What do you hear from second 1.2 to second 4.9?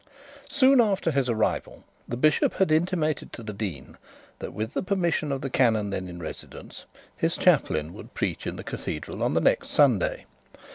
arrival the bishop had intimated to the dean that, with the